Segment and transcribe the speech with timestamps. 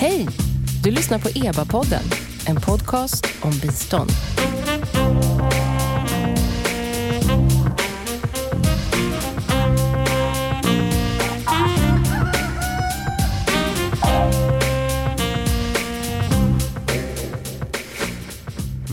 [0.00, 0.26] Hej!
[0.84, 2.02] Du lyssnar på EBA-podden,
[2.46, 4.10] en podcast om bistånd.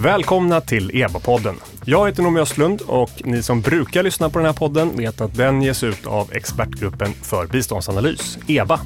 [0.03, 1.55] Välkomna till EBA-podden.
[1.85, 5.35] Jag heter Noomi Östlund och ni som brukar lyssna på den här podden vet att
[5.35, 8.79] den ges ut av Expertgruppen för biståndsanalys, EBA.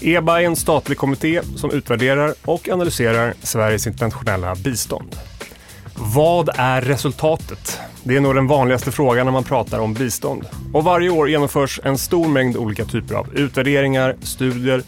[0.00, 5.16] EBA är en statlig kommitté som utvärderar och analyserar Sveriges internationella bistånd.
[5.94, 7.80] Vad är resultatet?
[8.04, 10.44] Det är nog den vanligaste frågan när man pratar om bistånd.
[10.72, 14.82] Och varje år genomförs en stor mängd olika typer av utvärderingar, studier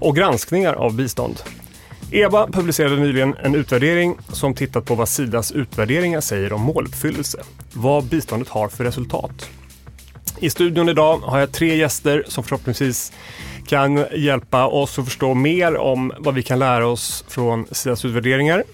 [0.00, 1.40] och granskningar av bistånd.
[2.10, 7.38] EBA publicerade nyligen en utvärdering som tittat på vad Sidas utvärderingar säger om måluppfyllelse,
[7.72, 9.50] vad biståndet har för resultat.
[10.38, 13.12] I studion idag har jag tre gäster som förhoppningsvis
[13.66, 18.64] kan hjälpa oss att förstå mer om vad vi kan lära oss från Sidas utvärderingar.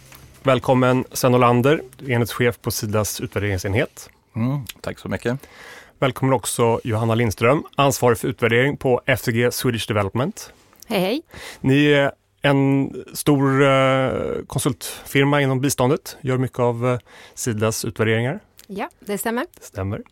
[0.43, 4.11] Välkommen Sven Olander, enhetschef på Sidas utvärderingsenhet.
[4.37, 5.39] Mm, tack så mycket.
[5.99, 10.53] Välkommen också Johanna Lindström, ansvarig för utvärdering på FCG Swedish Development.
[10.87, 11.23] Hej hej.
[11.61, 12.13] Ni är
[12.43, 14.11] en stor eh,
[14.47, 16.99] konsultfirma inom biståndet, gör mycket av eh,
[17.35, 18.41] Sidas utvärderingar.
[18.67, 19.47] Ja, det stämmer.
[19.55, 20.03] Det stämmer.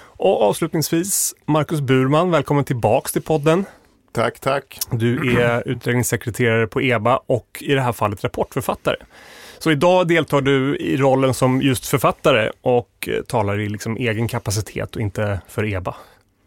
[0.00, 3.64] Och avslutningsvis, Marcus Burman, välkommen tillbaks till podden.
[4.18, 4.78] Tack, tack.
[4.90, 8.96] Du är utredningssekreterare på EBA och i det här fallet rapportförfattare.
[9.58, 14.28] Så idag deltar du i rollen som just författare och eh, talar i liksom egen
[14.28, 15.96] kapacitet och inte för EBA.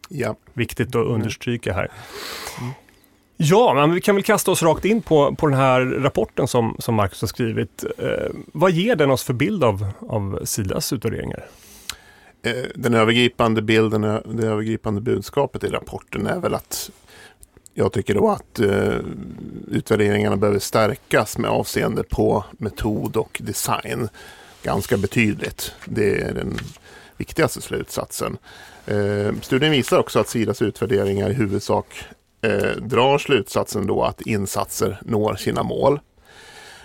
[0.10, 0.36] Ja.
[0.54, 1.92] Viktigt att understryka här.
[3.38, 6.76] Ja, men vi kan väl kasta oss rakt in på, på den här rapporten som,
[6.80, 7.84] som Marcus har skrivit.
[7.98, 11.46] Eh, vad ger den oss för bild av, av Sidas utvärderingar?
[12.44, 16.92] Eh, Den övergripande bilden, det övergripande budskapet i rapporten är väl att
[17.74, 19.00] jag tycker då att eh,
[19.68, 24.10] utvärderingarna behöver stärkas med avseende på metod och design
[24.64, 25.74] ganska betydligt.
[25.86, 26.58] Det är den
[27.18, 28.38] viktigaste slutsatsen.
[28.86, 32.06] Eh, studien visar också att Sidas utvärderingar i huvudsak
[32.42, 36.00] eh, drar slutsatsen då att insatser når sina mål.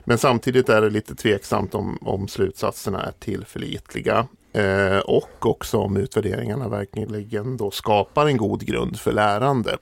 [0.05, 4.27] Men samtidigt är det lite tveksamt om, om slutsatserna är tillförlitliga.
[4.53, 9.77] Eh, och också om utvärderingarna verkligen då skapar en god grund för lärande.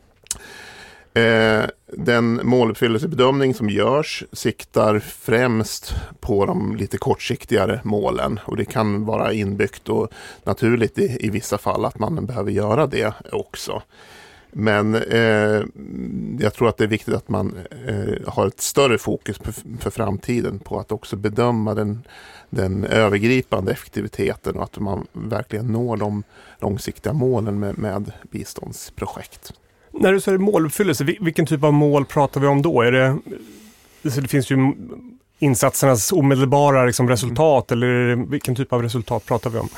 [1.14, 9.04] Eh, den måluppfyllelsebedömning som görs siktar främst på de lite kortsiktigare målen och det kan
[9.04, 10.08] vara inbyggt och
[10.44, 13.82] naturligt i, i vissa fall att man behöver göra det också.
[14.50, 15.62] Men eh,
[16.38, 17.54] jag tror att det är viktigt att man
[17.86, 22.02] eh, har ett större fokus på, för framtiden på att också bedöma den,
[22.50, 26.22] den övergripande effektiviteten och att man verkligen når de
[26.60, 29.52] långsiktiga målen med, med biståndsprojekt.
[30.00, 32.82] När du säger måluppfyllelse, vilken typ av mål pratar vi om då?
[32.82, 33.18] Är det,
[34.02, 34.72] det finns ju
[35.38, 39.68] insatsernas omedelbara liksom, resultat eller vilken typ av resultat pratar vi om?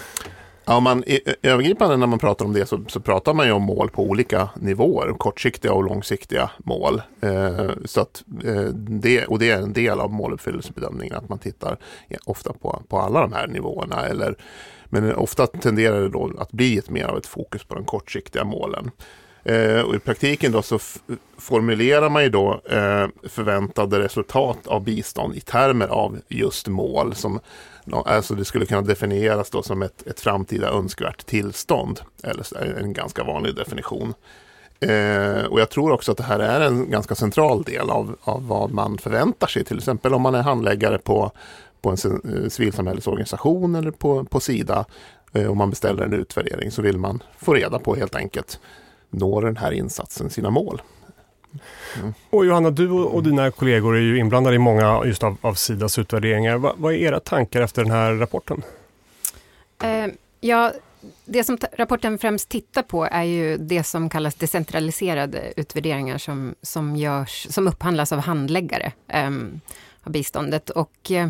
[0.69, 1.05] Ja, man,
[1.43, 4.49] övergripande när man pratar om det så, så pratar man ju om mål på olika
[4.61, 7.03] nivåer, kortsiktiga och långsiktiga mål.
[7.21, 11.79] Eh, så att, eh, det, och det är en del av måluppfyllelsebedömningen, att man tittar
[12.09, 14.07] ja, ofta på, på alla de här nivåerna.
[14.07, 14.37] Eller,
[14.85, 18.45] men ofta tenderar det då att bli ett mer av ett fokus på de kortsiktiga
[18.45, 18.91] målen.
[19.49, 20.99] Eh, och I praktiken då så f-
[21.39, 27.15] formulerar man ju då eh, förväntade resultat av bistånd i termer av just mål.
[27.15, 27.41] Som,
[27.93, 32.01] alltså det skulle kunna definieras då som ett, ett framtida önskvärt tillstånd.
[32.23, 34.15] Eller en ganska vanlig definition.
[34.81, 38.49] Eh, och jag tror också att det här är en ganska central del av, av
[38.49, 39.65] vad man förväntar sig.
[39.65, 41.31] Till exempel om man är handläggare på,
[41.83, 41.97] på en
[42.35, 44.85] eh, civilsamhällesorganisation eller på, på Sida.
[45.33, 48.61] Eh, om man beställer en utvärdering så vill man få reda på helt enkelt
[49.17, 50.83] når den här insatsen sina mål.
[52.31, 55.99] Och Johanna, du och dina kollegor är ju inblandade i många just av, av Sidas
[55.99, 56.57] utvärderingar.
[56.57, 58.63] Va, vad är era tankar efter den här rapporten?
[59.83, 60.07] Eh,
[60.41, 60.73] ja,
[61.25, 66.97] det som rapporten främst tittar på är ju det som kallas decentraliserade utvärderingar som, som,
[66.97, 69.31] görs, som upphandlas av handläggare eh,
[70.03, 70.71] av biståndet.
[70.71, 71.29] Och eh,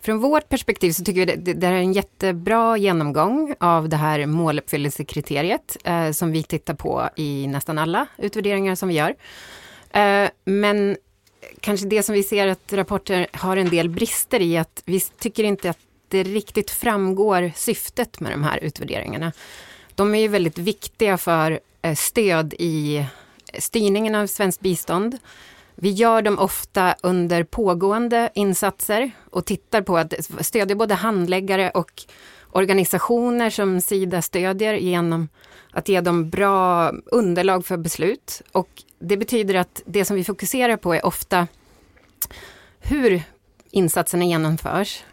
[0.00, 3.96] från vårt perspektiv så tycker vi det, det, det är en jättebra genomgång av det
[3.96, 9.14] här måluppfyllelsekriteriet eh, som vi tittar på i nästan alla utvärderingar som vi gör.
[9.90, 10.96] Eh, men
[11.60, 15.44] kanske det som vi ser att rapporter har en del brister i att vi tycker
[15.44, 15.78] inte att
[16.08, 19.32] det riktigt framgår syftet med de här utvärderingarna.
[19.94, 23.04] De är ju väldigt viktiga för eh, stöd i eh,
[23.58, 25.18] styrningen av svenskt bistånd.
[25.80, 32.02] Vi gör dem ofta under pågående insatser och tittar på att stödja både handläggare och,
[32.52, 35.28] organisationer som Sida stödjer genom
[35.70, 38.42] att ge dem bra underlag för beslut.
[38.52, 41.46] Och det betyder att det som vi fokuserar på är ofta
[42.80, 43.22] hur
[43.70, 45.04] insatserna genomförs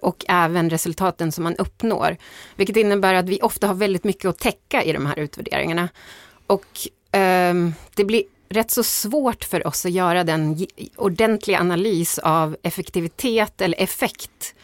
[0.00, 2.16] och även resultaten som man uppnår.
[2.56, 5.88] Vilket innebär att vi ofta har väldigt mycket att täcka i de här utvärderingarna.
[6.46, 6.66] Och
[7.16, 7.54] eh,
[7.94, 10.66] det blir rätt så svårt för oss att göra den
[10.96, 14.54] ordentliga analys av effektivitet eller effekt,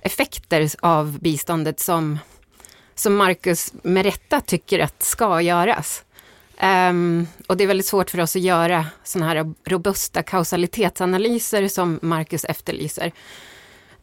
[0.00, 2.18] effekter av biståndet som,
[2.94, 6.04] som Marcus med rätta tycker att ska göras.
[6.62, 11.98] Um, och det är väldigt svårt för oss att göra sådana här robusta kausalitetsanalyser som
[12.02, 13.06] Marcus efterlyser.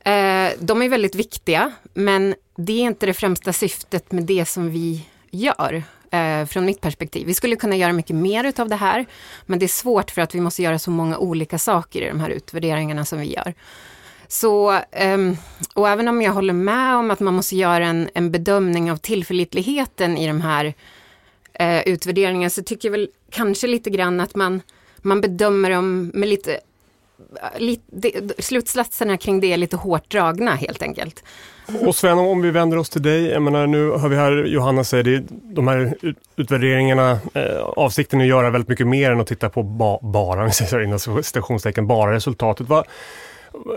[0.07, 4.69] Uh, de är väldigt viktiga, men det är inte det främsta syftet med det som
[4.71, 7.27] vi gör eh, från mitt perspektiv.
[7.27, 9.05] Vi skulle kunna göra mycket mer utav det här,
[9.45, 12.19] men det är svårt för att vi måste göra så många olika saker i de
[12.19, 13.53] här utvärderingarna som vi gör.
[14.27, 15.37] Så, ehm,
[15.73, 18.97] och även om jag håller med om att man måste göra en, en bedömning av
[18.97, 20.73] tillförlitligheten i de här
[21.53, 24.61] eh, utvärderingarna, så tycker jag väl kanske lite grann att man,
[24.97, 26.59] man bedömer dem med lite
[27.57, 31.23] Lite, slutsatserna kring det är lite hårt dragna helt enkelt.
[31.85, 33.25] Och Sven, om vi vänder oss till dig.
[33.25, 35.93] Jag menar, nu hör vi här Johanna säga det, de här
[36.35, 40.51] utvärderingarna, eh, avsikten är att göra väldigt mycket mer än att titta på ba, bara,
[40.83, 42.67] inom citationstecken, bara resultatet.
[42.67, 42.83] Va,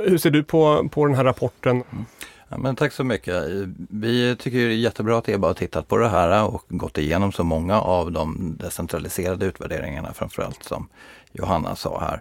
[0.06, 1.82] hur ser du på, på den här rapporten?
[2.48, 3.44] Ja, men tack så mycket.
[3.90, 7.32] Vi tycker det är jättebra att EBA har tittat på det här och gått igenom
[7.32, 10.88] så många av de decentraliserade utvärderingarna framförallt som
[11.32, 12.20] Johanna sa här.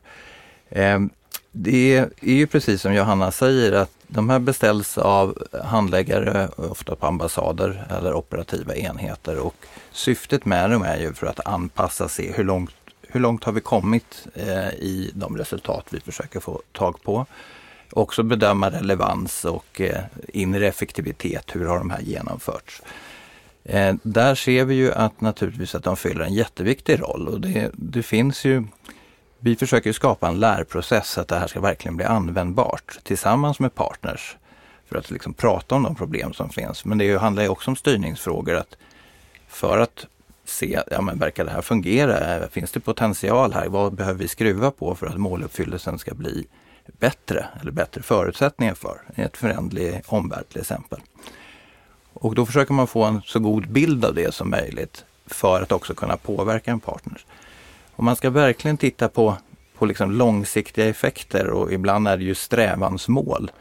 [0.75, 1.09] Ehm,
[1.51, 7.07] det är ju precis som Johanna säger att de här beställs av handläggare, ofta på
[7.07, 9.55] ambassader eller operativa enheter och
[9.91, 13.61] syftet med dem är ju för att anpassa se hur långt, hur långt har vi
[13.61, 17.25] kommit eh, i de resultat vi försöker få tag på
[17.93, 21.55] också bedöma relevans och eh, inre effektivitet.
[21.55, 22.81] Hur har de här genomförts?
[23.63, 27.71] Eh, där ser vi ju att naturligtvis att de fyller en jätteviktig roll och det,
[27.73, 28.63] det finns ju
[29.43, 33.75] vi försöker skapa en lärprocess så att det här ska verkligen bli användbart tillsammans med
[33.75, 34.37] partners
[34.87, 36.85] för att liksom prata om de problem som finns.
[36.85, 38.55] Men det handlar ju också om styrningsfrågor.
[38.55, 38.75] att
[39.47, 40.05] För att
[40.45, 42.47] se, ja men verkar det här fungera?
[42.47, 43.67] Finns det potential här?
[43.67, 46.47] Vad behöver vi skruva på för att måluppfyllelsen ska bli
[46.99, 50.99] bättre eller bättre förutsättningar för i ett förändlig omvärld till exempel.
[52.13, 55.71] Och då försöker man få en så god bild av det som möjligt för att
[55.71, 57.25] också kunna påverka en partner.
[58.03, 59.37] Och man ska verkligen titta på,
[59.77, 63.51] på liksom långsiktiga effekter och ibland är det ju strävansmål.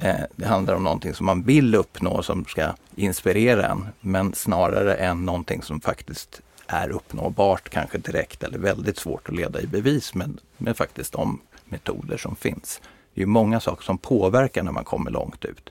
[0.00, 4.94] Eh, det handlar om någonting som man vill uppnå som ska inspirera en, men snarare
[4.94, 10.14] än någonting som faktiskt är uppnåbart, kanske direkt eller väldigt svårt att leda i bevis,
[10.14, 12.80] men, med faktiskt de metoder som finns.
[13.14, 15.70] Det är många saker som påverkar när man kommer långt ut.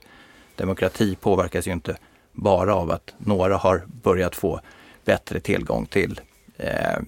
[0.56, 1.96] Demokrati påverkas ju inte
[2.32, 4.60] bara av att några har börjat få
[5.04, 6.20] bättre tillgång till
[6.56, 6.98] eh,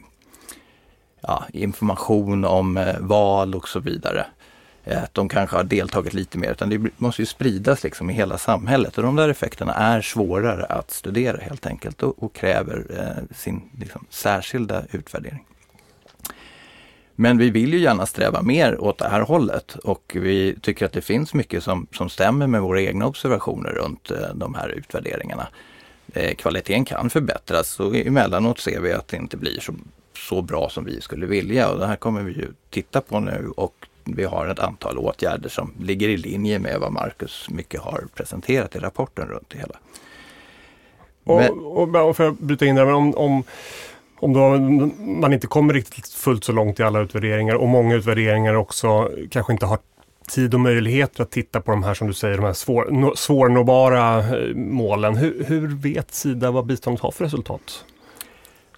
[1.27, 4.27] ja, information om eh, val och så vidare.
[4.85, 8.13] Eh, att de kanske har deltagit lite mer, utan det måste ju spridas liksom i
[8.13, 8.99] hela samhället.
[8.99, 13.63] Och de där effekterna är svårare att studera helt enkelt och, och kräver eh, sin
[13.79, 15.45] liksom, särskilda utvärdering.
[17.19, 20.93] Men vi vill ju gärna sträva mer åt det här hållet och vi tycker att
[20.93, 25.49] det finns mycket som, som stämmer med våra egna observationer runt eh, de här utvärderingarna.
[26.15, 29.75] Eh, kvaliteten kan förbättras och emellanåt ser vi att det inte blir så,
[30.29, 33.53] så bra som vi skulle vilja och det här kommer vi ju titta på nu
[33.57, 38.05] och vi har ett antal åtgärder som ligger i linje med vad Marcus mycket har
[38.15, 39.77] presenterat i rapporten runt det hela.
[41.25, 43.43] Men, och, och, och för att bryta in där, men om, om
[44.21, 44.59] om då
[44.99, 49.53] man inte kommer riktigt fullt så långt i alla utvärderingar och många utvärderingar också kanske
[49.53, 49.79] inte har
[50.29, 54.19] tid och möjligheter att titta på de här som du säger, de här svår, svårnåbara
[54.19, 55.17] eh, målen.
[55.17, 57.85] Hur, hur vet Sida vad biståndet har för resultat?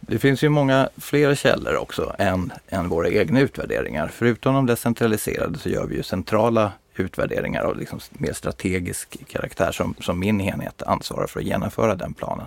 [0.00, 4.08] Det finns ju många fler källor också än, än våra egna utvärderingar.
[4.08, 9.94] Förutom de decentraliserade så gör vi ju centrala utvärderingar av liksom mer strategisk karaktär som,
[10.00, 12.46] som min enhet ansvarar för att genomföra den planen.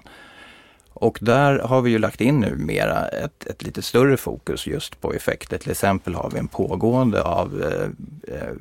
[0.94, 5.02] Och där har vi ju lagt in nu mera ett, ett lite större fokus just
[5.02, 5.58] på effekter.
[5.58, 8.54] Till exempel har vi en pågående av eh, eh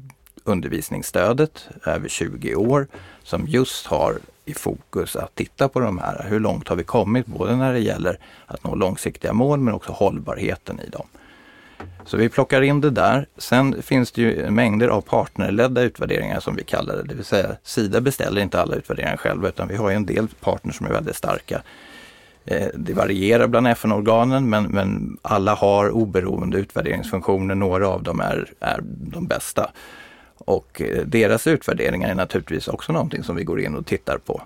[0.44, 2.86] undervisningsstödet över 20 år
[3.22, 4.18] som just har
[4.50, 6.26] i fokus att titta på de här.
[6.28, 9.92] Hur långt har vi kommit både när det gäller att nå långsiktiga mål men också
[9.92, 11.06] hållbarheten i dem.
[12.04, 13.26] Så vi plockar in det där.
[13.36, 17.02] Sen finns det ju mängder av partnerledda utvärderingar som vi kallar det.
[17.02, 20.76] Det vill säga Sida beställer inte alla utvärderingar själva utan vi har en del partners
[20.76, 21.62] som är väldigt starka
[22.44, 27.54] eh, det varierar bland FN-organen men, men alla har oberoende utvärderingsfunktioner.
[27.54, 29.70] Några av dem är, är de bästa.
[30.44, 34.42] Och eh, deras utvärderingar är naturligtvis också någonting som vi går in och tittar på.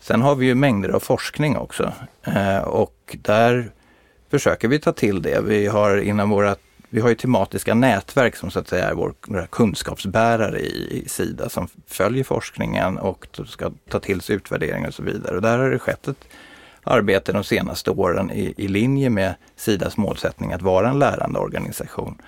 [0.00, 3.70] Sen har vi ju mängder av forskning också eh, och där
[4.30, 5.40] försöker vi ta till det.
[5.44, 6.56] Vi har inom våra
[6.94, 11.48] vi har ju tematiska nätverk som så att säga är våra kunskapsbärare i, i Sida
[11.48, 15.36] som följer forskningen och ska ta till sig utvärderingar och så vidare.
[15.36, 16.24] Och där har det skett ett
[16.82, 22.18] arbete de senaste åren i, i linje med Sidas målsättning att vara en lärande organisation.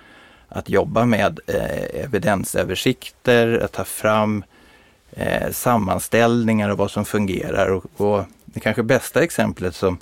[0.49, 4.43] Att jobba med eh, evidensöversikter, att ta fram
[5.11, 7.67] eh, sammanställningar av vad som fungerar.
[7.67, 9.99] Och, och det kanske bästa exemplet som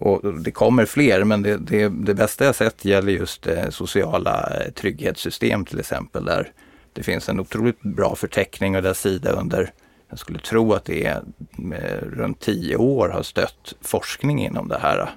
[0.00, 4.50] och det kommer fler, men det, det, det bästa jag sett gäller just eh, sociala
[4.60, 6.52] eh, trygghetssystem till exempel, där
[6.92, 9.72] det finns en otroligt bra förteckning och där Sida under,
[10.08, 11.22] jag skulle tro att det är
[11.72, 15.08] eh, runt tio år har stött forskning inom det här eh,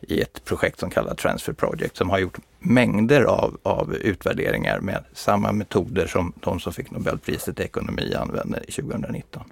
[0.00, 5.04] i ett projekt som kallas Transfer Project som har gjort mängder av, av utvärderingar med
[5.12, 9.42] samma metoder som de som fick Nobelpriset i ekonomi använder 2019.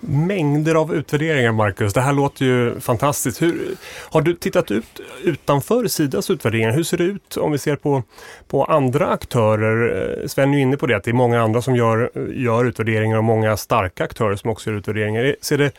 [0.00, 1.94] Mängder av utvärderingar, Marcus.
[1.94, 3.42] Det här låter ju fantastiskt.
[3.42, 3.76] Hur,
[4.10, 6.72] har du tittat ut utanför Sidas utvärderingar?
[6.72, 8.02] Hur ser det ut om vi ser på,
[8.48, 10.20] på andra aktörer?
[10.22, 12.64] Eh, Sven är ju inne på det, att det är många andra som gör, gör
[12.64, 15.36] utvärderingar och många starka aktörer som också gör utvärderingar.
[15.40, 15.72] Ser det,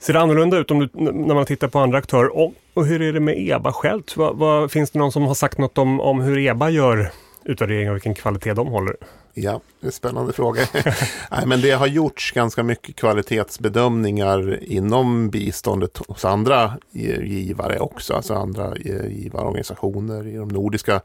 [0.00, 2.36] Ser det annorlunda ut om du, när man tittar på andra aktörer?
[2.36, 4.16] Och, och hur är det med EBA självt?
[4.16, 7.10] Vad, vad, finns det någon som har sagt något om, om hur EBA gör
[7.44, 8.96] utvärderingar och vilken kvalitet de håller?
[9.34, 10.62] Ja, det är spännande fråga.
[11.30, 18.14] Nej, men det har gjorts ganska mycket kvalitetsbedömningar inom biståndet hos andra eh, givare också.
[18.14, 21.00] Alltså andra eh, givarorganisationer i de nordiska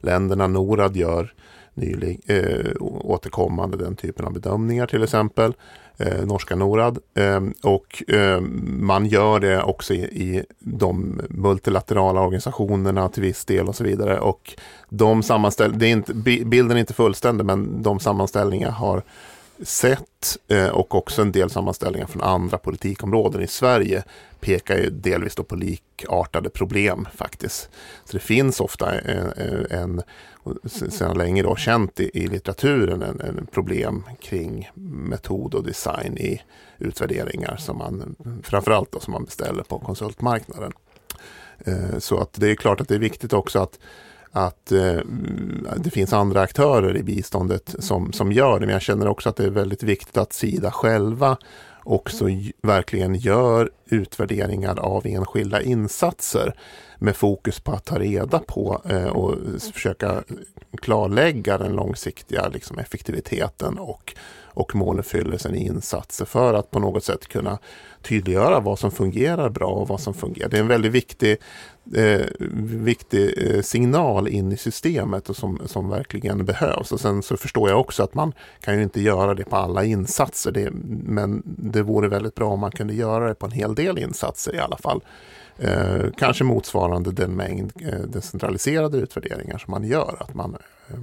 [0.00, 0.46] länderna.
[0.46, 1.34] Norad gör
[1.74, 5.52] nylig, eh, återkommande den typen av bedömningar till exempel
[5.96, 6.98] eh, norska Norad.
[7.14, 13.68] Eh, och eh, man gör det också i, i, de multilaterala organisationerna till viss del
[13.68, 14.20] och så vidare.
[14.20, 14.54] Och
[14.88, 16.14] de sammanställ det är inte,
[16.44, 19.02] bilden är inte fullständig men de sammanställningar har
[19.62, 24.04] sett eh, och också en del sammanställningar från andra politikområden i Sverige
[24.40, 27.70] pekar ju delvis då på likartade problem faktiskt.
[28.04, 30.02] Så det finns ofta eh, en, en
[30.66, 36.42] sedan länge då känt i, i litteraturen en, en, problem kring metod och design i
[36.78, 40.72] utvärderingar som man framförallt då som man beställer på konsultmarknaden.
[41.58, 43.78] Eh, så att det är klart att det är viktigt också att
[44.36, 44.98] att eh,
[45.76, 48.66] det finns andra aktörer i biståndet som, som gör det.
[48.66, 51.36] Men jag känner också att det är väldigt viktigt att Sida själva
[51.84, 52.26] också
[52.62, 56.54] verkligen gör utvärderingar av enskilda insatser
[56.98, 59.34] med fokus på att ta reda på eh, och
[59.72, 60.22] försöka
[60.82, 64.14] klarlägga den långsiktiga liksom, effektiviteten och,
[64.56, 67.58] och måluppfyllelsen i insatser för att på något sätt kunna
[68.02, 70.48] tydliggöra vad som fungerar bra och vad som fungerar.
[70.48, 71.36] Det är en väldigt viktig,
[71.94, 72.26] eh,
[72.62, 76.92] viktig eh, signal in i systemet och som, som verkligen behövs.
[76.92, 79.84] Och sen så förstår jag också att man kan ju inte göra det på alla
[79.84, 80.52] insatser.
[80.52, 80.70] Det,
[81.04, 84.54] men det vore väldigt bra om man kunde göra det på en hel del insatser
[84.54, 85.00] i alla fall.
[85.58, 90.16] Eh, kanske motsvarande den mängd eh, decentraliserade utvärderingar som man gör.
[90.20, 90.56] Att man,
[90.88, 90.96] eh,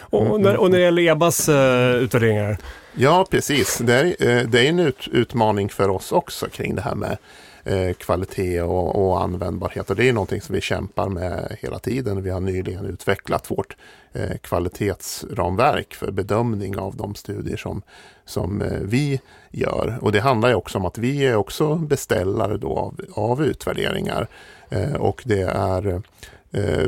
[0.00, 2.58] och, när, och när det gäller EBAs eh, utvärderingar?
[2.94, 3.78] Ja, precis.
[3.78, 7.16] Det är, eh, det är en ut, utmaning för oss också kring det här med
[7.64, 9.90] eh, kvalitet och, och, användbarhet.
[9.90, 12.22] Och det är någonting som vi kämpar med hela tiden.
[12.22, 13.76] Vi har nyligen utvecklat vårt
[14.12, 17.82] eh, kvalitetsramverk för bedömning av de studier som,
[18.24, 19.98] som eh, vi gör.
[20.00, 24.28] Och det handlar ju också om att vi är också beställare då av, av utvärderingar.
[24.68, 26.02] Eh, och det är
[26.50, 26.84] eh,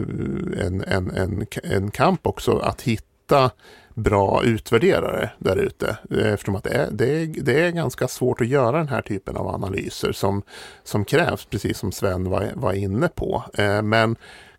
[0.67, 3.51] en, en, en, en kamp också att hitta
[3.97, 5.97] bra utvärderare där ute.
[6.11, 9.03] Eh, eftersom att det är, det, är, det är ganska svårt att göra den här
[9.03, 10.43] typen av analyser som,
[10.85, 13.45] som krävs, precis som Sven var, var inne på.
[13.55, 14.17] Eh, men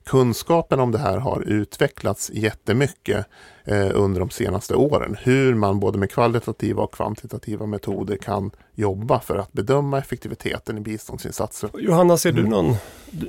[0.08, 3.26] kunskapen om det här har utvecklats jättemycket
[3.66, 5.18] eh, under de senaste åren.
[5.22, 10.82] Hur man både med kvalitativa och kvantitativa metoder kan jobba för att bedöma effektiviteten i
[10.82, 11.70] biståndsinsatser.
[11.74, 12.52] Johanna, ser du mm.
[12.52, 12.76] någon?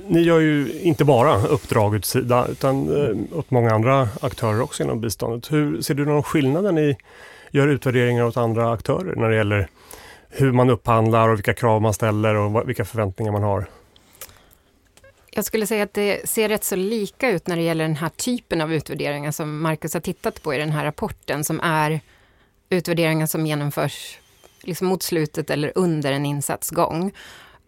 [0.07, 4.83] Ni gör ju inte bara uppdrag åt Sida utan eh, åt många andra aktörer också
[4.83, 5.51] inom biståndet.
[5.51, 6.97] Hur Ser du någon skillnad när ni
[7.51, 9.67] gör utvärderingar åt andra aktörer när det gäller
[10.29, 13.65] hur man upphandlar och vilka krav man ställer och vilka förväntningar man har?
[15.31, 18.09] Jag skulle säga att det ser rätt så lika ut när det gäller den här
[18.09, 22.01] typen av utvärderingar som Marcus har tittat på i den här rapporten, som är
[22.69, 24.19] utvärderingar som genomförs
[24.61, 27.11] liksom mot slutet eller under en insatsgång.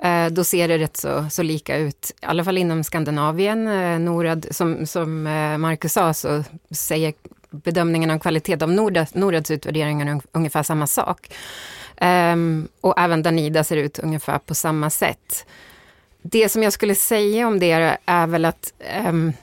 [0.03, 3.68] Eh, då ser det rätt så, så lika ut, i alla fall inom Skandinavien.
[3.68, 7.13] Eh, Norad, som, som eh, Marcus sa, så säger
[7.50, 11.34] bedömningen av kvalitet av Norad, Norads utvärderingar ungefär samma sak.
[12.01, 15.46] Um, och även Danida ser ut ungefär på samma sätt.
[16.21, 18.73] Det som jag skulle säga om det är väl att
[19.07, 19.33] um,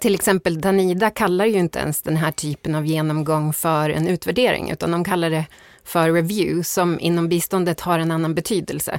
[0.00, 4.70] till exempel Danida kallar ju inte ens den här typen av genomgång för en utvärdering,
[4.70, 5.44] utan de kallar det
[5.84, 8.98] för review som inom biståndet har en annan betydelse.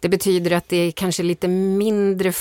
[0.00, 2.32] Det betyder att det är kanske lite mindre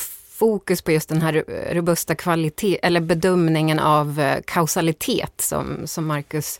[0.41, 6.59] fokus på just den här robusta kvalitet eller bedömningen av eh, kausalitet som, som Marcus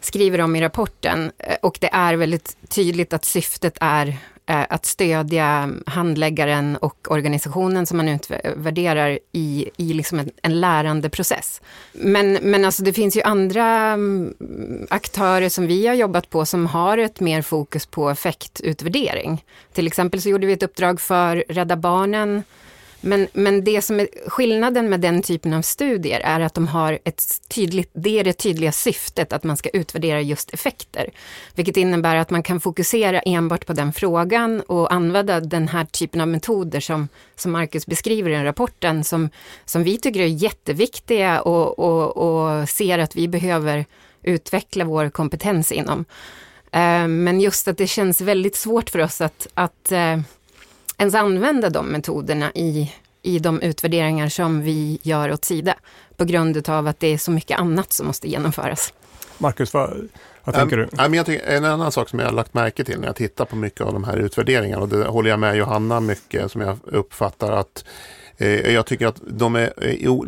[0.00, 1.32] skriver om i rapporten.
[1.38, 7.86] Eh, och det är väldigt tydligt att syftet är Eh, att stödja handläggaren och organisationen
[7.86, 11.60] som man utvärderar i, i liksom en, en lärandeprocess.
[11.92, 14.34] Men, men alltså det finns ju andra mm,
[14.90, 19.44] aktörer som vi har jobbat på som har ett mer fokus på effektutvärdering.
[19.72, 22.42] Till exempel så gjorde vi ett uppdrag för Rädda Barnen
[23.04, 26.98] men, men det som är skillnaden med den typen av studier är att de har
[27.04, 31.10] ett tydligt, det är det tydliga syftet att man ska utvärdera just effekter.
[31.54, 36.20] Vilket innebär att man kan fokusera enbart på den frågan och använda den här typen
[36.20, 39.30] av metoder som, som Marcus beskriver i rapporten som,
[39.64, 43.84] som vi tycker är jätteviktiga och, och, och ser att vi behöver
[44.22, 46.04] utveckla vår kompetens inom.
[46.72, 50.20] Eh, men just att det känns väldigt svårt för oss att, att eh,
[50.98, 55.74] ens använda de metoderna i, i de utvärderingar som vi gör åt Sida.
[56.16, 58.92] På grund av att det är så mycket annat som måste genomföras.
[59.38, 60.08] Marcus, vad,
[60.44, 61.04] vad tänker du?
[61.04, 63.44] Um, jag tycker, en annan sak som jag har lagt märke till när jag tittar
[63.44, 66.78] på mycket av de här utvärderingarna och det håller jag med Johanna mycket som jag
[66.84, 67.84] uppfattar att
[68.36, 69.72] eh, jag tycker att de är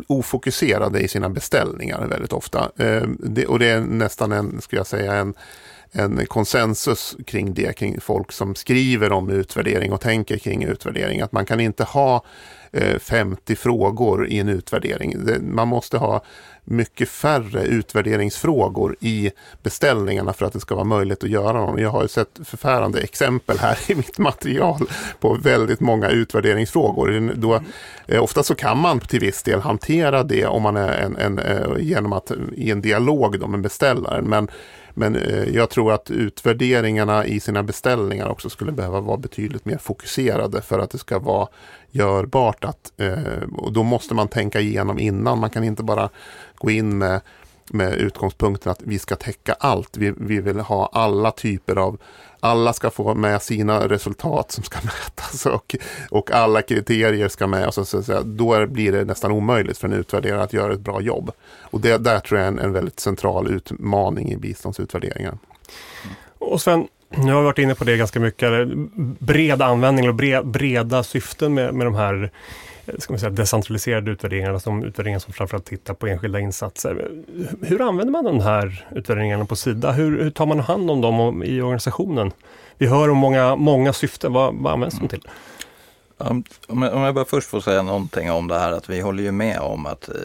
[0.07, 2.71] ofokuserade i sina beställningar väldigt ofta.
[2.77, 5.33] Eh, det, och det är nästan en, skulle jag säga, en
[5.91, 11.21] en konsensus kring det, kring folk som skriver om utvärdering och tänker kring utvärdering.
[11.21, 12.23] Att man kan inte ha
[12.71, 15.15] eh, 50 frågor i en utvärdering.
[15.41, 16.23] Man måste ha
[16.69, 19.31] mycket färre utvärderingsfrågor i
[19.63, 21.81] beställningarna för att det ska vara möjligt att göra någon.
[21.81, 24.89] Jag har ju sett förfärande exempel här i mitt material
[25.19, 27.33] på väldigt många utvärderingsfrågor.
[27.35, 27.61] Då,
[28.07, 31.39] eh, ofta så kan man till viss del hantera det om man är en, en,
[31.39, 34.25] eh, genom att i en dialog med beställaren.
[34.25, 34.47] Men
[34.97, 39.77] men eh, jag tror att utvärderingarna i sina beställningar också skulle behöva vara betydligt mer
[39.77, 41.47] fokuserade för att det ska vara
[41.91, 42.63] görbart.
[42.63, 45.39] Att, eh, och då måste man tänka igenom innan.
[45.39, 46.09] Man kan inte bara
[46.55, 47.21] gå in med
[47.71, 49.97] med utgångspunkten att vi ska täcka allt.
[49.97, 51.97] Vi, vi vill ha alla typer av
[52.39, 55.75] alla ska få med sina resultat som ska mätas och,
[56.09, 57.67] och alla kriterier ska med.
[57.67, 60.79] Och så, så, så, då blir det nästan omöjligt för en utvärderare att göra ett
[60.79, 61.31] bra jobb.
[61.61, 65.39] Och det där tror jag är en, en väldigt central utmaning i biståndsutvärderingen.
[66.39, 68.67] Och Sven, nu har vi varit inne på det ganska mycket,
[69.19, 72.31] bred användning och breda syften med, med de här
[72.99, 77.11] ska man säga, decentraliserade utvärderingarna, som utvärderingar som framförallt tittar på enskilda insatser.
[77.61, 79.91] Hur använder man de här utvärderingarna på Sida?
[79.91, 82.31] Hur, hur tar man hand om dem i organisationen?
[82.77, 85.27] Vi hör om många, många syften, vad, vad används de till?
[86.67, 89.59] om, jag, bara först får säga någonting om det här att vi håller ju med
[89.59, 90.15] om att eh,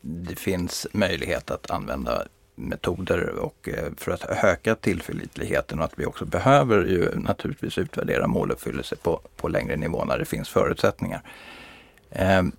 [0.00, 2.22] det finns möjlighet att använda
[2.54, 8.26] metoder och eh, för att öka tillförlitligheten och att vi också behöver ju naturligtvis utvärdera
[8.26, 11.22] måluppfyllelse på, på längre nivå när det finns förutsättningar.
[12.12, 12.52] Ehm,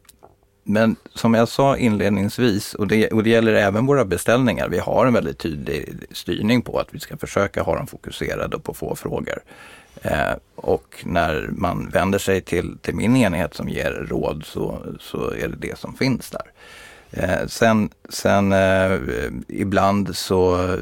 [0.64, 5.06] men som jag sa inledningsvis, och det, och det gäller även våra beställningar, vi har
[5.06, 9.40] en väldigt tydlig styrning på att vi ska försöka ha dem fokuserade på få frågor.
[10.02, 15.32] Eh, och när man vänder sig till, till min enhet som ger råd så, så
[15.32, 16.52] är det det som finns där.
[17.16, 19.00] Eh, sen sen eh,
[19.48, 20.80] ibland så eh,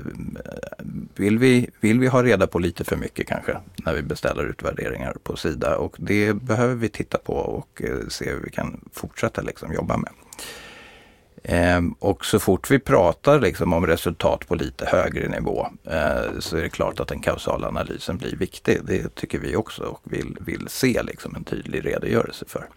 [1.15, 5.15] vill vi, vill vi ha reda på lite för mycket kanske när vi beställer utvärderingar
[5.24, 9.41] på Sida och det behöver vi titta på och eh, se hur vi kan fortsätta
[9.41, 10.12] liksom jobba med.
[11.44, 16.58] Eh, och så fort vi pratar liksom om resultat på lite högre nivå eh, så
[16.58, 18.80] är det klart att den kausala analysen blir viktig.
[18.84, 22.67] Det tycker vi också och vill, vill se liksom en tydlig redogörelse för.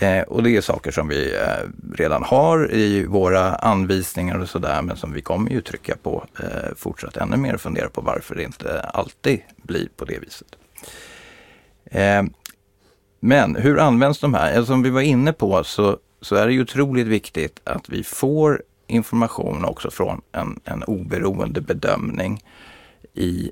[0.00, 4.82] Eh, och det är saker som vi eh, redan har i våra anvisningar och sådär
[4.82, 8.34] men som vi kommer ju trycka på eh, fortsatt ännu mer och fundera på varför
[8.34, 10.48] det inte alltid blir på det viset.
[11.84, 12.22] Eh,
[13.20, 14.56] men hur används de här?
[14.56, 18.04] Alltså, som vi var inne på så, så är det ju otroligt viktigt att vi
[18.04, 22.44] får information också från en, en oberoende bedömning
[23.14, 23.50] i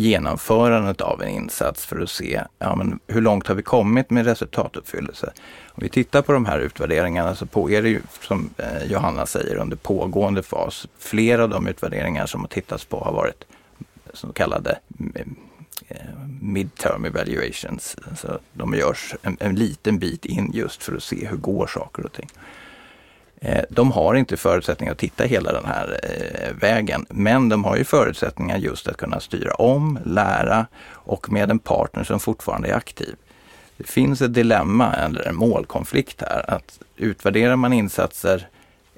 [0.00, 4.24] genomförandet av en insats för att se ja, men hur långt har vi kommit med
[4.24, 5.32] resultatuppfyllelse.
[5.66, 9.26] Om vi tittar på de här utvärderingarna så på, är det ju som eh, Johanna
[9.26, 10.86] säger under pågående fas.
[10.98, 13.44] Flera av de utvärderingar som har tittats på har varit
[14.12, 15.36] så kallade mm,
[15.88, 15.96] eh,
[16.40, 17.96] midterm evaluations.
[18.08, 22.06] Alltså de görs en, en liten bit in just för att se hur går saker
[22.06, 22.28] och ting.
[23.40, 27.76] Eh, de har inte förutsättningar att titta hela den här eh, vägen, men de har
[27.76, 32.74] ju förutsättningar just att kunna styra om, lära och med en partner som fortfarande är
[32.74, 33.14] aktiv.
[33.76, 38.48] Det finns ett dilemma eller en målkonflikt här att utvärderar man insatser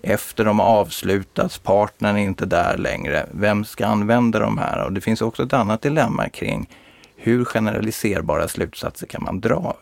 [0.02, 3.26] efter de har avslutats, partnern är inte där längre.
[3.30, 4.84] Vem ska använda de här?
[4.84, 6.68] Och det finns också ett annat dilemma kring
[7.16, 9.76] hur generaliserbara slutsatser kan man dra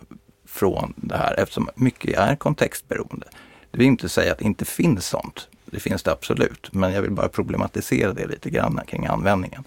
[0.47, 3.27] från det här eftersom mycket är kontextberoende.
[3.79, 5.49] Vill inte säga att det inte finns sånt.
[5.65, 9.65] Det finns det absolut, men jag vill bara problematisera det lite grann kring användningen.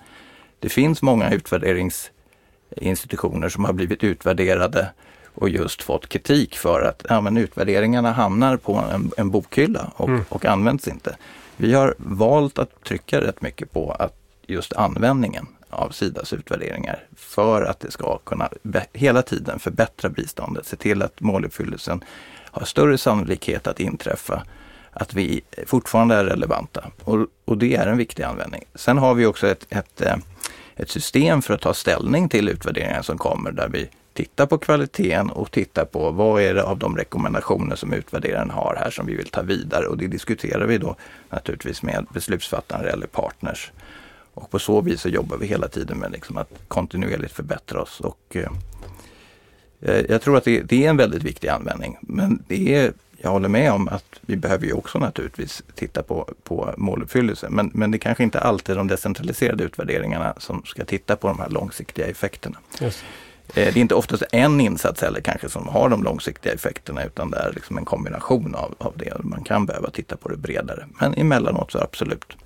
[0.60, 4.90] Det finns många utvärderingsinstitutioner som har blivit utvärderade
[5.36, 10.10] och just fått kritik för att ja, men utvärderingarna hamnar på en, en bokhylla och,
[10.10, 10.26] mm.
[10.30, 11.16] och används inte.
[11.58, 14.16] Vi har valt att trycka rätt mycket på att
[14.48, 18.50] just användningen av Sidas utvärderingar för att det ska kunna
[18.94, 22.04] hela tiden förbättra biståndet, se till att måluppfyllelsen
[22.52, 24.44] har större sannolikhet att inträffa,
[24.92, 26.92] att vi fortfarande är relevanta.
[27.04, 28.64] Och, och det är en viktig användning.
[28.76, 30.16] Sen har vi också ett, ett, eh,
[30.76, 35.30] ett system för att ta ställning till utvärderingar som kommer där vi tittar på kvaliteten
[35.30, 39.16] och tittar på vad är det av de rekommendationer som utvärderaren har här som vi
[39.16, 40.96] vill ta vidare och det diskuterar vi då
[41.30, 43.72] naturligtvis med beslutsfattare eller partners.
[44.34, 48.00] Och på så vis så jobbar vi hela tiden med liksom att kontinuerligt förbättra oss
[48.00, 48.52] och eh,
[50.10, 51.98] jag tror att det, det, är en väldigt viktig användning.
[52.02, 56.30] Men det är, jag håller med om att vi behöver ju också naturligtvis titta på,
[56.44, 57.48] på måluppfyllelse.
[57.50, 61.40] Men, men det är kanske inte alltid de decentraliserade utvärderingarna som ska titta på de
[61.40, 62.58] här långsiktiga effekterna.
[62.80, 63.04] Just.
[63.48, 67.32] Eh, det är inte oftast en insats heller kanske som har de långsiktiga effekterna utan
[67.32, 69.24] det är liksom en kombination av, av det.
[69.24, 70.86] Man kan behöva titta på det bredare.
[71.00, 72.38] Men emellanåt så absolut.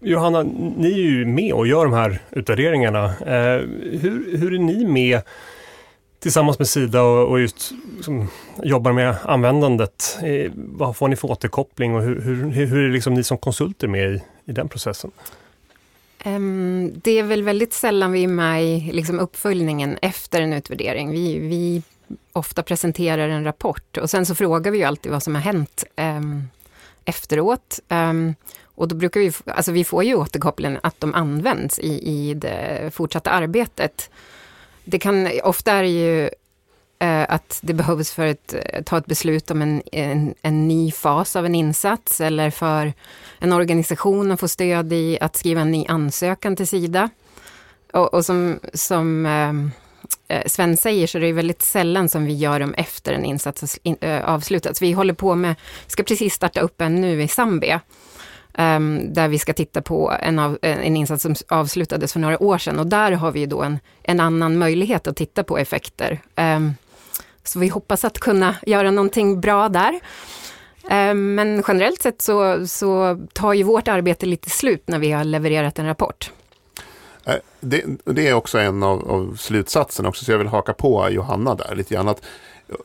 [0.00, 0.42] Johanna,
[0.76, 3.04] ni är ju med och gör de här utvärderingarna.
[3.04, 3.60] Eh,
[4.00, 5.20] hur, hur är ni med
[6.24, 8.28] tillsammans med Sida och, och just liksom,
[8.62, 10.18] jobbar med användandet?
[10.22, 13.88] Eh, vad får ni för återkoppling och hur, hur, hur är liksom ni som konsulter
[13.88, 15.10] med i, i den processen?
[16.24, 21.10] Um, det är väl väldigt sällan vi är med i liksom, uppföljningen efter en utvärdering.
[21.10, 21.82] Vi, vi
[22.32, 25.84] ofta presenterar en rapport och sen så frågar vi ju alltid vad som har hänt
[25.96, 26.48] um,
[27.04, 27.80] efteråt.
[27.88, 28.34] Um,
[28.64, 32.90] och då brukar vi, alltså vi får ju återkopplingen att de används i, i det
[32.94, 34.10] fortsatta arbetet.
[34.84, 36.30] Det kan, ofta är det ju
[36.98, 40.92] eh, att det behövs för att eh, ta ett beslut om en, en, en, ny
[40.92, 42.92] fas av en insats eller för
[43.38, 47.10] en organisation att få stöd i att skriva en ny ansökan till Sida.
[47.92, 49.70] Och, och som, som ehm,
[50.28, 53.78] eh, Sven säger så är det väldigt sällan som vi gör dem efter en insats
[54.24, 54.82] avslutats.
[54.82, 55.54] Vi håller på med,
[55.86, 57.80] ska precis starta upp en nu i Zambia
[58.58, 62.58] Um, där vi ska titta på en, av, en insats som avslutades för några år
[62.58, 66.20] sedan och där har vi då en, en annan möjlighet att titta på effekter.
[66.36, 66.74] Um,
[67.44, 70.00] så vi hoppas att kunna göra någonting bra där.
[70.90, 75.24] Um, men generellt sett så, så tar ju vårt arbete lite slut när vi har
[75.24, 76.30] levererat en rapport.
[77.24, 81.08] Eh, det, det, är också en av, av slutsatserna också, så jag vill haka på
[81.10, 82.08] Johanna där lite grann.
[82.08, 82.22] Att,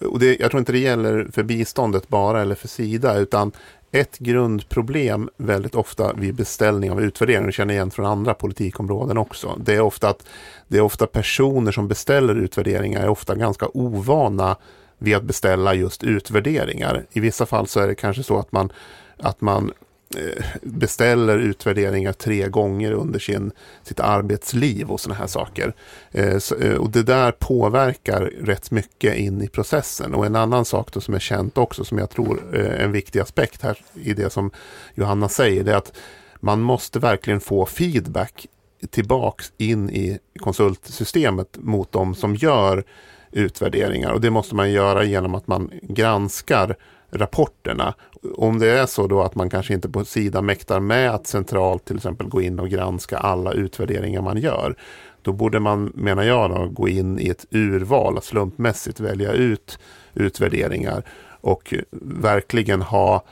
[0.01, 3.51] och det, jag tror inte det gäller för biståndet bara eller för Sida, utan
[3.91, 9.59] ett grundproblem väldigt ofta vid beställning av utvärdering, och känner igen från andra politikområden också,
[9.65, 10.25] det är ofta att
[10.67, 14.57] det är ofta personer som beställer utvärderingar är ofta ganska ovana
[14.97, 17.05] vid att beställa just utvärderingar.
[17.11, 18.71] I vissa fall så är det kanske så att man,
[19.17, 19.71] att man
[20.17, 23.51] Eh, beställer utvärderingar tre gånger under sin,
[23.83, 25.73] sitt arbetsliv och sådana här saker.
[26.11, 30.13] Eh, eh, och det där påverkar rätt mycket in i processen.
[30.13, 33.19] Och en annan sak då som är känt också, som jag tror är en viktig
[33.19, 34.51] aspekt här i det som
[34.93, 35.97] Johanna säger, det är att
[36.39, 38.47] man måste verkligen få feedback
[38.89, 42.83] tillbaks in i konsultsystemet mot de som gör
[43.31, 44.11] utvärderingar.
[44.11, 46.75] Och det måste man göra genom att man granskar
[47.11, 47.93] rapporterna.
[48.35, 51.85] Om det är så då att man kanske inte på sidan mäktar med att centralt
[51.85, 54.75] till exempel gå in och granska alla utvärderingar man gör.
[55.21, 59.79] Då borde man, menar jag, då, gå in i ett urval, och slumpmässigt välja ut
[60.13, 61.03] utvärderingar
[61.41, 63.23] och verkligen ha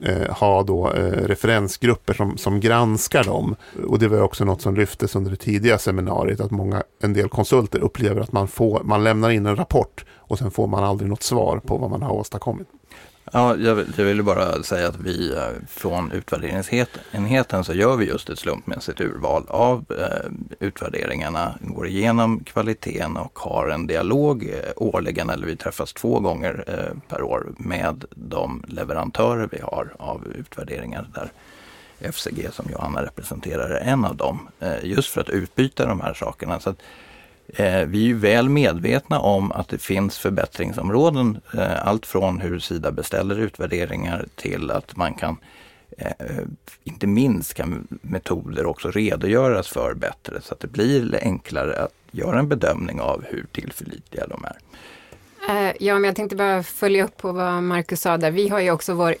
[0.00, 3.56] eh, ha då eh, referensgrupper som, som granskar dem.
[3.88, 7.28] Och det var också något som lyftes under det tidiga seminariet, att många, en del
[7.28, 11.10] konsulter upplever att man, får, man lämnar in en rapport och sen får man aldrig
[11.10, 12.68] något svar på vad man har åstadkommit.
[13.32, 18.06] Ja, jag, vill, jag ville bara säga att vi eh, från utvärderingsenheten så gör vi
[18.06, 24.72] just ett slumpmässigt urval av eh, utvärderingarna, går igenom kvaliteten och har en dialog eh,
[24.76, 30.26] årligen, eller vi träffas två gånger eh, per år med de leverantörer vi har av
[30.38, 31.32] utvärderingar där
[32.12, 34.48] FCG som Johanna representerar är en av dem.
[34.60, 36.60] Eh, just för att utbyta de här sakerna.
[36.60, 37.03] Så att, Eh,
[37.56, 41.40] Eh, vi är väl medvetna om att det finns förbättringsområden.
[41.54, 45.36] Eh, allt från hur Sida beställer utvärderingar till att man kan,
[45.98, 46.08] eh,
[46.84, 52.38] inte minst kan metoder också redogöras för bättre så att det blir enklare att göra
[52.38, 54.56] en bedömning av hur tillförlitliga de är.
[55.48, 58.30] Eh, ja, men jag tänkte bara följa upp på vad Marcus sa där.
[58.30, 59.14] Vi har ju också vår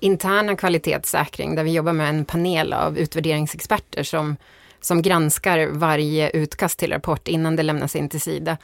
[0.00, 4.36] interna kvalitetssäkring där vi jobbar med en panel av utvärderingsexperter som,
[4.82, 8.56] som granskar varje utkast till rapport innan det lämnas in till Sida.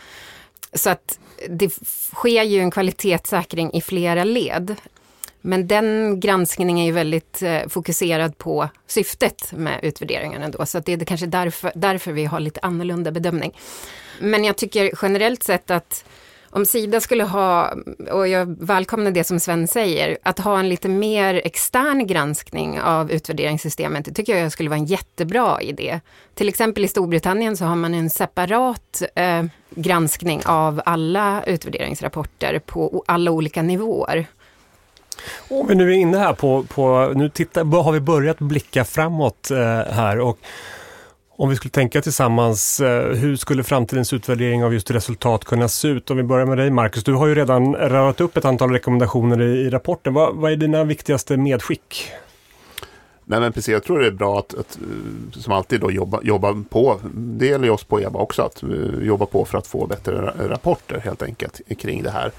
[0.73, 1.73] Så att det
[2.13, 4.77] sker ju en kvalitetssäkring i flera led.
[5.41, 10.87] Men den granskningen är ju väldigt eh, fokuserad på syftet med utvärderingarna då, så att
[10.87, 13.57] det är kanske därför, därför vi har lite annorlunda bedömning.
[14.21, 16.05] Men jag tycker generellt sett att
[16.59, 17.75] om Sida skulle ha,
[18.11, 23.11] och jag välkomnar det som Sven säger, att ha en lite mer extern granskning av
[23.11, 26.01] utvärderingssystemet, det tycker jag skulle vara en jättebra idé.
[26.35, 33.05] Till exempel i Storbritannien så har man en separat eh, granskning av alla utvärderingsrapporter på
[33.07, 34.27] alla olika nivåer.
[35.51, 39.51] Om vi nu är inne här på, på nu tittar, har vi börjat blicka framåt
[39.51, 39.59] eh,
[39.95, 40.39] här och
[41.39, 45.89] om vi skulle tänka tillsammans, eh, hur skulle framtidens utvärdering av just resultat kunna se
[45.89, 46.11] ut?
[46.11, 49.43] Om vi börjar med dig Marcus, du har ju redan rört upp ett antal rekommendationer
[49.43, 50.15] i, i rapporten.
[50.15, 52.13] Vad, vad är dina viktigaste medskick?
[53.25, 56.21] Nej men precis, jag tror det är bra att, att eh, som alltid då jobba,
[56.23, 58.69] jobba på, det gäller ju oss på EBA också, att eh,
[59.03, 62.33] jobba på för att få bättre rapporter helt enkelt kring det här.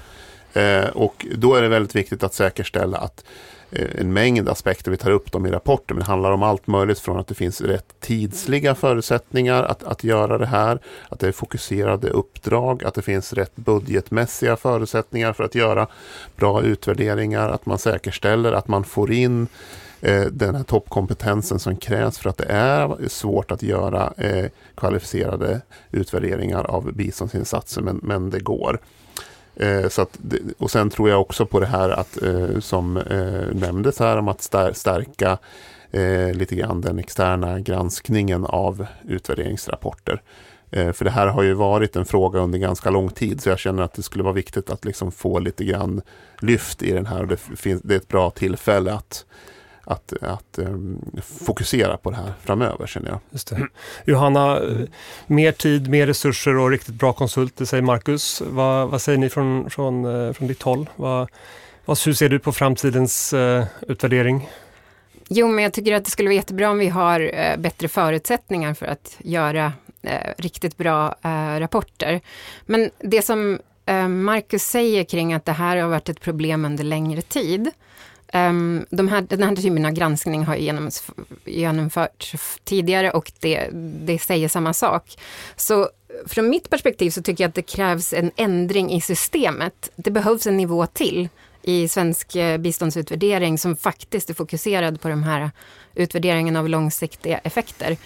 [0.52, 3.24] Eh, och då är det väldigt viktigt att säkerställa att
[3.72, 6.98] en mängd aspekter, vi tar upp dem i rapporten, men det handlar om allt möjligt
[6.98, 10.78] från att det finns rätt tidsliga förutsättningar att, att göra det här,
[11.08, 15.86] att det är fokuserade uppdrag, att det finns rätt budgetmässiga förutsättningar för att göra
[16.36, 19.48] bra utvärderingar, att man säkerställer att man får in
[20.00, 25.60] eh, den här toppkompetensen som krävs för att det är svårt att göra eh, kvalificerade
[25.90, 28.80] utvärderingar av biståndsinsatser, men, men det går.
[29.56, 30.18] Eh, så att,
[30.58, 34.28] och sen tror jag också på det här att, eh, som eh, nämndes här om
[34.28, 35.38] att stärka
[35.90, 40.22] eh, lite grann den externa granskningen av utvärderingsrapporter.
[40.70, 43.58] Eh, för det här har ju varit en fråga under ganska lång tid så jag
[43.58, 46.02] känner att det skulle vara viktigt att liksom få lite grann
[46.40, 47.26] lyft i den här.
[47.26, 49.24] Det, finns, det är ett bra tillfälle att
[49.84, 53.20] att, att um, fokusera på det här framöver känner jag.
[53.30, 53.66] Just det.
[54.04, 54.60] Johanna,
[55.26, 58.42] mer tid, mer resurser och riktigt bra konsulter säger Marcus.
[58.46, 60.90] Vad, vad säger ni från, från, uh, från ditt håll?
[60.96, 61.28] Vad,
[61.84, 64.48] vad, hur ser du på framtidens uh, utvärdering?
[65.28, 68.74] Jo, men jag tycker att det skulle vara jättebra om vi har uh, bättre förutsättningar
[68.74, 69.72] för att göra
[70.36, 71.14] riktigt bra
[71.58, 72.20] rapporter.
[72.66, 73.58] Men det som
[74.08, 77.70] Marcus säger kring att det här har varit ett problem under längre tid,
[78.34, 80.56] Um, de här, den här typen av granskning har
[81.44, 83.68] genomförts tidigare och det,
[84.04, 85.16] det säger samma sak.
[85.56, 85.88] Så
[86.26, 89.90] från mitt perspektiv så tycker jag att det krävs en ändring i systemet.
[89.96, 91.28] Det behövs en nivå till
[91.62, 95.50] i svensk eh, biståndsutvärdering som faktiskt är fokuserad på de här
[95.94, 97.96] utvärderingen av långsiktiga effekter.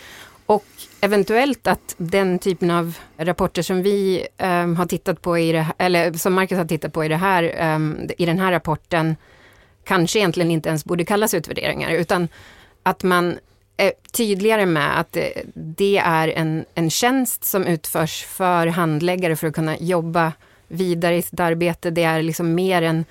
[0.46, 0.64] Och
[1.00, 6.12] eventuellt att den typen av rapporter som vi um, har tittat på i det, eller
[6.12, 9.16] som Marcus har tittat på i, det här, um, i den här rapporten
[9.85, 12.29] kanske egentligen inte ens borde kallas utvärderingar, utan
[12.83, 13.38] att man
[13.77, 15.16] är tydligare med att
[15.55, 20.33] det är en, en tjänst som utförs för handläggare för att kunna jobba
[20.68, 21.90] vidare i sitt arbete.
[21.90, 23.05] Det är liksom mer en,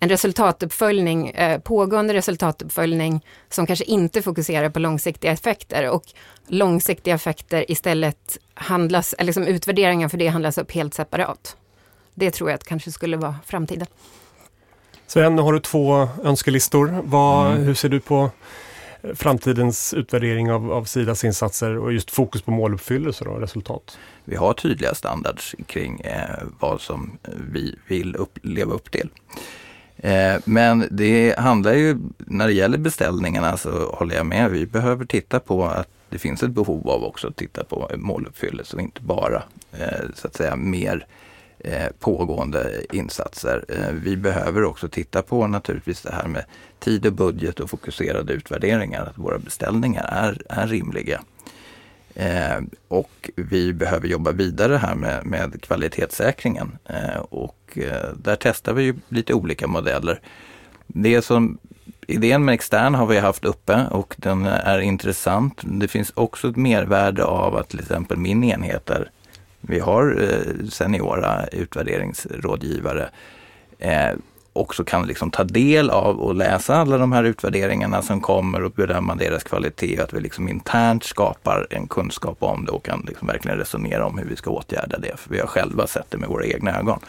[0.00, 6.04] en resultatuppföljning, eh, pågående resultatuppföljning som kanske inte fokuserar på långsiktiga effekter och
[6.46, 11.56] långsiktiga effekter istället handlas, eller liksom utvärderingar för det handlas upp helt separat.
[12.14, 13.86] Det tror jag att kanske skulle vara framtiden.
[15.06, 17.02] Sen har du två önskelistor.
[17.04, 17.62] Vad, mm.
[17.62, 18.30] Hur ser du på
[19.14, 23.98] framtidens utvärdering av, av Sidas insatser och just fokus på måluppfyllelse och resultat?
[24.24, 27.18] Vi har tydliga standards kring eh, vad som
[27.52, 29.08] vi vill upp, leva upp till.
[29.96, 35.04] Eh, men det handlar ju, när det gäller beställningarna så håller jag med, vi behöver
[35.04, 39.02] titta på att det finns ett behov av också att titta på måluppfyllelse och inte
[39.02, 41.23] bara eh, så att säga mer Eh,
[41.66, 43.64] Eh, pågående insatser.
[43.68, 46.44] Eh, vi behöver också titta på naturligtvis det här med
[46.78, 51.20] tid och budget och fokuserade utvärderingar, att våra beställningar är, är rimliga.
[52.14, 58.72] Eh, och vi behöver jobba vidare här med, med kvalitetssäkringen eh, och eh, där testar
[58.72, 60.20] vi lite olika modeller.
[60.86, 61.58] Det som
[62.06, 65.60] Idén med extern har vi haft uppe och den är intressant.
[65.64, 69.10] Det finns också ett mervärde av att till exempel min enhet är
[69.68, 73.08] vi har eh, seniora utvärderingsrådgivare
[73.78, 74.12] eh,
[74.54, 78.72] också kan liksom ta del av och läsa alla de här utvärderingarna som kommer och
[78.72, 80.00] bedöma deras kvalitet.
[80.00, 84.18] Att vi liksom internt skapar en kunskap om det och kan liksom verkligen resonera om
[84.18, 85.16] hur vi ska åtgärda det.
[85.16, 87.00] För vi har själva sett det med våra egna ögon.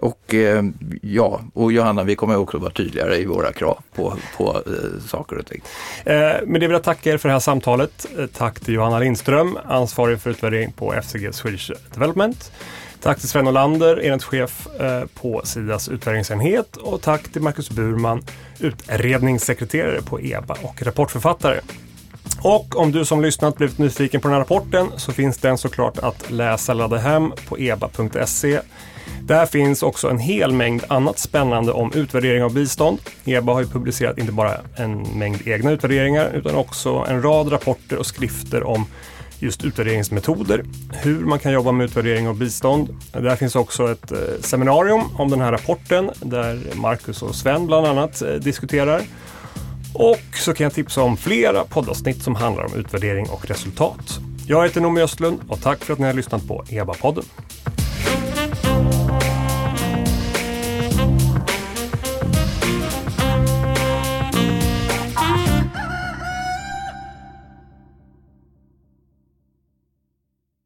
[0.00, 0.64] Och eh,
[1.02, 5.38] ja, och Johanna, vi kommer också vara tydligare i våra krav på, på eh, saker
[5.38, 5.62] och ting.
[6.04, 8.06] Eh, men det vill jag tacka er för det här samtalet.
[8.18, 12.52] Eh, tack till Johanna Lindström, ansvarig för utvärdering på FCG Swedish Development.
[13.02, 18.22] Tack till Sven Olander, enhetschef eh, på Sidas utvärderingsenhet och tack till Marcus Burman,
[18.58, 21.60] utredningssekreterare på EBA och rapportförfattare.
[22.42, 25.98] Och om du som lyssnat blivit nyfiken på den här rapporten så finns den såklart
[25.98, 28.60] att läsa ladda hem på eba.se.
[29.30, 32.98] Där finns också en hel mängd annat spännande om utvärdering av bistånd.
[33.24, 37.96] EBA har ju publicerat inte bara en mängd egna utvärderingar utan också en rad rapporter
[37.96, 38.86] och skrifter om
[39.38, 42.96] just utvärderingsmetoder, hur man kan jobba med utvärdering av bistånd.
[43.12, 47.86] Där finns också ett eh, seminarium om den här rapporten där Marcus och Sven bland
[47.86, 49.02] annat eh, diskuterar.
[49.94, 54.18] Och så kan jag tipsa om flera poddavsnitt som handlar om utvärdering och resultat.
[54.46, 57.24] Jag heter Noomi Östlund och tack för att ni har lyssnat på EBA-podden.